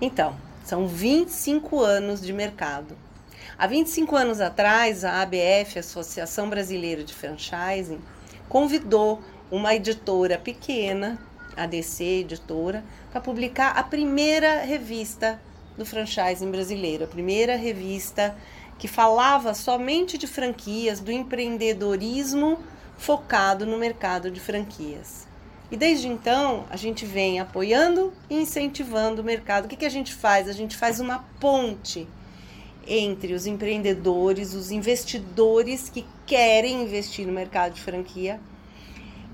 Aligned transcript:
Então, 0.00 0.36
são 0.64 0.88
25 0.88 1.80
anos 1.80 2.20
de 2.20 2.32
mercado. 2.32 2.96
Há 3.56 3.66
25 3.66 4.16
anos 4.16 4.40
atrás, 4.40 5.04
a 5.04 5.22
ABF, 5.22 5.78
Associação 5.78 6.50
Brasileira 6.50 7.04
de 7.04 7.14
Franchising, 7.14 8.00
convidou 8.48 9.22
uma 9.50 9.74
editora 9.74 10.38
pequena, 10.38 11.18
a 11.56 11.66
DC 11.66 12.02
Editora, 12.02 12.82
para 13.12 13.20
publicar 13.20 13.70
a 13.76 13.82
primeira 13.82 14.62
revista 14.62 15.40
do 15.76 15.86
franchising 15.86 16.50
brasileiro, 16.50 17.04
a 17.04 17.08
primeira 17.08 17.56
revista 17.56 18.36
que 18.78 18.88
falava 18.88 19.54
somente 19.54 20.18
de 20.18 20.26
franquias, 20.26 20.98
do 20.98 21.12
empreendedorismo 21.12 22.58
focado 22.96 23.64
no 23.64 23.78
mercado 23.78 24.30
de 24.30 24.40
franquias. 24.40 25.26
E 25.70 25.76
desde 25.76 26.08
então, 26.08 26.64
a 26.70 26.76
gente 26.76 27.04
vem 27.06 27.40
apoiando 27.40 28.12
e 28.28 28.36
incentivando 28.36 29.22
o 29.22 29.24
mercado. 29.24 29.64
O 29.64 29.68
que, 29.68 29.76
que 29.76 29.86
a 29.86 29.90
gente 29.90 30.14
faz? 30.14 30.48
A 30.48 30.52
gente 30.52 30.76
faz 30.76 31.00
uma 31.00 31.24
ponte 31.40 32.06
entre 32.86 33.32
os 33.32 33.46
empreendedores, 33.46 34.54
os 34.54 34.70
investidores 34.70 35.88
que 35.88 36.04
querem 36.26 36.82
investir 36.82 37.26
no 37.26 37.32
mercado 37.32 37.74
de 37.74 37.80
franquia 37.80 38.40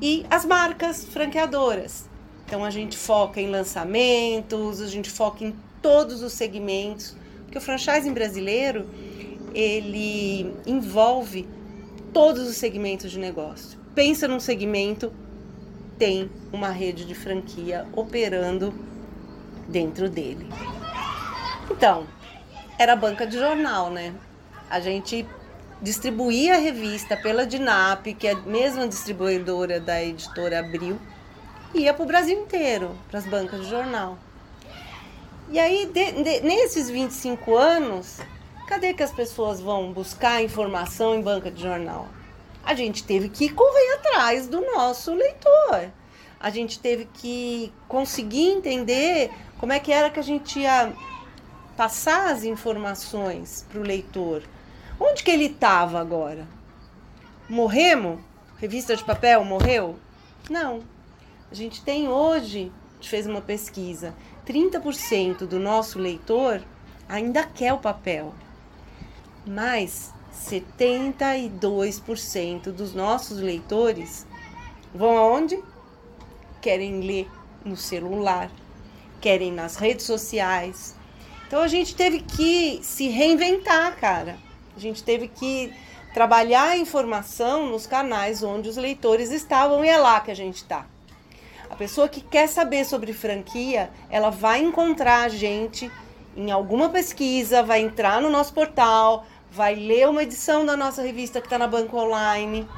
e 0.00 0.26
as 0.28 0.44
marcas 0.44 1.04
franqueadoras. 1.04 2.08
Então 2.44 2.64
a 2.64 2.70
gente 2.70 2.96
foca 2.96 3.40
em 3.40 3.48
lançamentos, 3.48 4.80
a 4.80 4.86
gente 4.86 5.10
foca 5.10 5.44
em 5.44 5.54
todos 5.80 6.22
os 6.22 6.32
segmentos, 6.32 7.16
porque 7.44 7.58
o 7.58 7.60
franchising 7.60 8.12
brasileiro 8.12 8.88
ele 9.54 10.54
envolve 10.66 11.48
todos 12.12 12.48
os 12.48 12.56
segmentos 12.56 13.10
de 13.10 13.18
negócio. 13.18 13.78
Pensa 13.94 14.28
num 14.28 14.40
segmento, 14.40 15.12
tem 15.98 16.30
uma 16.52 16.70
rede 16.70 17.04
de 17.04 17.14
franquia 17.14 17.86
operando 17.92 18.72
dentro 19.68 20.08
dele. 20.08 20.48
Então, 21.70 22.06
era 22.78 22.94
banca 22.94 23.26
de 23.26 23.38
jornal, 23.38 23.90
né? 23.90 24.14
A 24.68 24.80
gente 24.80 25.26
distribuía 25.80 26.54
a 26.54 26.58
revista 26.58 27.16
pela 27.16 27.46
DINAP, 27.46 28.14
que 28.14 28.26
é 28.26 28.32
a 28.32 28.36
mesma 28.36 28.86
distribuidora 28.88 29.80
da 29.80 30.02
editora 30.02 30.60
Abril, 30.60 30.98
e 31.74 31.80
ia 31.80 31.94
para 31.94 32.02
o 32.02 32.06
Brasil 32.06 32.38
inteiro, 32.38 32.96
para 33.08 33.18
as 33.18 33.26
bancas 33.26 33.60
de 33.60 33.70
jornal. 33.70 34.18
E 35.50 35.58
aí, 35.58 35.86
de, 35.86 36.12
de, 36.22 36.40
nesses 36.40 36.88
25 36.90 37.56
anos, 37.56 38.18
cadê 38.66 38.94
que 38.94 39.02
as 39.02 39.12
pessoas 39.12 39.60
vão 39.60 39.92
buscar 39.92 40.42
informação 40.42 41.14
em 41.14 41.22
banca 41.22 41.50
de 41.50 41.62
jornal? 41.62 42.08
A 42.66 42.74
gente 42.74 43.04
teve 43.04 43.28
que 43.28 43.48
correr 43.48 43.94
atrás 43.94 44.48
do 44.48 44.60
nosso 44.60 45.14
leitor. 45.14 45.92
A 46.40 46.50
gente 46.50 46.80
teve 46.80 47.04
que 47.14 47.72
conseguir 47.86 48.48
entender 48.48 49.30
como 49.58 49.72
é 49.72 49.78
que 49.78 49.92
era 49.92 50.10
que 50.10 50.18
a 50.18 50.22
gente 50.22 50.58
ia 50.58 50.92
passar 51.76 52.32
as 52.32 52.42
informações 52.42 53.64
para 53.70 53.78
o 53.78 53.84
leitor. 53.84 54.42
Onde 54.98 55.22
que 55.22 55.30
ele 55.30 55.46
estava 55.46 56.00
agora? 56.00 56.48
Morremos? 57.48 58.18
Revista 58.58 58.96
de 58.96 59.04
papel 59.04 59.44
morreu? 59.44 59.94
Não. 60.50 60.82
A 61.48 61.54
gente 61.54 61.84
tem 61.84 62.08
hoje, 62.08 62.72
a 62.90 62.94
gente 62.96 63.08
fez 63.08 63.28
uma 63.28 63.40
pesquisa, 63.40 64.12
30% 64.44 65.46
do 65.46 65.60
nosso 65.60 66.00
leitor 66.00 66.60
ainda 67.08 67.44
quer 67.44 67.72
o 67.72 67.78
papel, 67.78 68.34
mas 69.46 70.12
72% 70.36 72.72
dos 72.72 72.94
nossos 72.94 73.38
leitores 73.38 74.26
vão 74.94 75.16
aonde? 75.16 75.58
Querem 76.60 77.00
ler 77.00 77.28
no 77.64 77.76
celular, 77.76 78.50
querem 79.20 79.52
nas 79.52 79.76
redes 79.76 80.06
sociais. 80.06 80.94
Então 81.46 81.62
a 81.62 81.68
gente 81.68 81.94
teve 81.94 82.20
que 82.20 82.80
se 82.82 83.08
reinventar, 83.08 83.96
cara. 83.96 84.36
A 84.76 84.80
gente 84.80 85.02
teve 85.02 85.28
que 85.28 85.72
trabalhar 86.12 86.70
a 86.70 86.78
informação 86.78 87.66
nos 87.66 87.86
canais 87.86 88.42
onde 88.42 88.68
os 88.68 88.76
leitores 88.76 89.30
estavam 89.30 89.84
e 89.84 89.88
é 89.88 89.96
lá 89.96 90.20
que 90.20 90.30
a 90.30 90.36
gente 90.36 90.56
está. 90.56 90.86
A 91.68 91.74
pessoa 91.74 92.08
que 92.08 92.20
quer 92.20 92.48
saber 92.48 92.84
sobre 92.84 93.12
franquia, 93.12 93.90
ela 94.08 94.30
vai 94.30 94.62
encontrar 94.62 95.24
a 95.24 95.28
gente 95.28 95.90
em 96.36 96.50
alguma 96.50 96.90
pesquisa, 96.90 97.62
vai 97.62 97.80
entrar 97.80 98.20
no 98.20 98.30
nosso 98.30 98.52
portal, 98.52 99.26
vai 99.56 99.74
ler 99.74 100.06
uma 100.06 100.22
edição 100.22 100.66
da 100.66 100.76
nossa 100.76 101.00
revista 101.00 101.40
que 101.40 101.46
está 101.46 101.56
na 101.56 101.66
banca 101.66 101.96
online. 101.96 102.68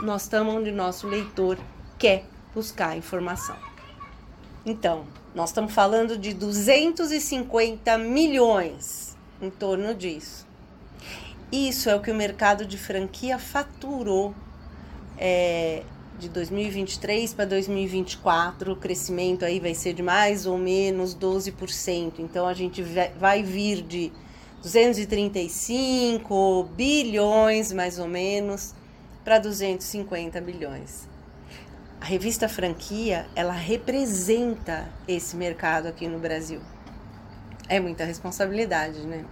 Nós 0.00 0.22
estamos 0.22 0.54
onde 0.54 0.72
nosso 0.72 1.06
leitor 1.06 1.58
quer 1.98 2.24
buscar 2.54 2.96
informação. 2.96 3.56
Então, 4.64 5.04
nós 5.34 5.50
estamos 5.50 5.72
falando 5.74 6.16
de 6.16 6.32
250 6.32 7.98
milhões 7.98 9.18
em 9.40 9.50
torno 9.50 9.94
disso. 9.94 10.46
Isso 11.52 11.90
é 11.90 11.94
o 11.94 12.00
que 12.00 12.10
o 12.10 12.14
mercado 12.14 12.64
de 12.64 12.78
franquia 12.78 13.38
faturou 13.38 14.34
é, 15.18 15.82
de 16.18 16.30
2023 16.30 17.34
para 17.34 17.44
2024. 17.44 18.72
O 18.72 18.76
crescimento 18.76 19.44
aí 19.44 19.60
vai 19.60 19.74
ser 19.74 19.92
de 19.92 20.02
mais 20.02 20.46
ou 20.46 20.56
menos 20.56 21.14
12%. 21.14 22.14
Então 22.18 22.46
a 22.46 22.54
gente 22.54 22.82
vai 23.18 23.42
vir 23.42 23.82
de 23.82 24.10
235 24.62 26.70
bilhões, 26.74 27.72
mais 27.72 27.98
ou 27.98 28.08
menos, 28.08 28.74
para 29.24 29.38
250 29.38 30.40
bilhões. 30.40 31.06
A 32.00 32.04
revista 32.04 32.48
Franquia, 32.48 33.26
ela 33.34 33.52
representa 33.52 34.88
esse 35.06 35.36
mercado 35.36 35.86
aqui 35.86 36.08
no 36.08 36.18
Brasil. 36.18 36.60
É 37.68 37.78
muita 37.80 38.04
responsabilidade, 38.04 39.06
né? 39.06 39.24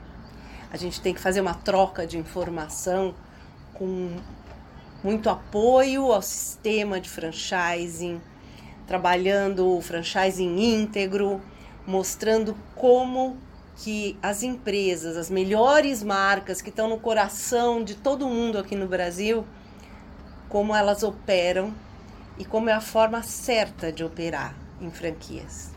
A 0.71 0.77
gente 0.77 1.01
tem 1.01 1.15
que 1.15 1.21
fazer 1.21 1.41
uma 1.41 1.55
troca 1.55 2.07
de 2.07 2.19
informação 2.19 3.15
com 3.73 4.17
muito 5.03 5.31
apoio 5.31 6.13
ao 6.13 6.23
sistema 6.23 7.01
de 7.01 7.09
franchising, 7.09 8.21
trabalhando 8.87 9.77
o 9.77 9.81
franchising 9.81 10.59
íntegro, 10.59 11.41
mostrando 11.87 12.57
como 12.75 13.39
que 13.77 14.19
as 14.23 14.43
empresas, 14.43 15.17
as 15.17 15.31
melhores 15.31 16.03
marcas 16.03 16.63
que 16.63 16.71
estão 16.71 16.89
no 16.89 16.99
coração 16.99 17.85
de 17.85 17.95
todo 17.95 18.27
mundo 18.27 18.59
aqui 18.59 18.75
no 18.75 18.89
Brasil, 18.89 19.47
como 20.49 20.75
elas 20.75 21.03
operam 21.03 21.75
e 22.39 22.45
como 22.45 22.71
é 22.71 22.73
a 22.73 22.81
forma 22.81 23.23
certa 23.23 23.93
de 23.93 24.03
operar 24.03 24.55
em 24.81 24.91
franquias. 24.91 25.76